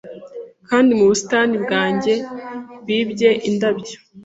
Kandi 0.69 0.91
mu 0.97 1.05
busitani 1.09 1.55
bwanjye 1.63 2.13
bibye 2.85 3.29
indabyo 3.49 3.97